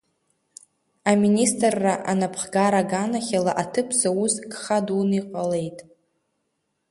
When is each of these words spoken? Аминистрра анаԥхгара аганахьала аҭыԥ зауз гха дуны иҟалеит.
Аминистрра 1.11 1.93
анаԥхгара 2.11 2.81
аганахьала 2.83 3.51
аҭыԥ 3.61 3.89
зауз 3.99 4.33
гха 4.51 4.77
дуны 4.85 5.15
иҟалеит. 5.19 5.77